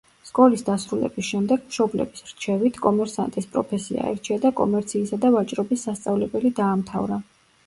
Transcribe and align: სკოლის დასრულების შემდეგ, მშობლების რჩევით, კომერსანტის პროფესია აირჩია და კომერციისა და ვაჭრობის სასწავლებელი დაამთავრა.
სკოლის 0.27 0.61
დასრულების 0.67 1.25
შემდეგ, 1.27 1.67
მშობლების 1.73 2.25
რჩევით, 2.29 2.79
კომერსანტის 2.85 3.49
პროფესია 3.53 4.07
აირჩია 4.09 4.39
და 4.47 4.53
კომერციისა 4.61 5.21
და 5.27 5.33
ვაჭრობის 5.37 5.85
სასწავლებელი 5.91 6.55
დაამთავრა. 6.63 7.23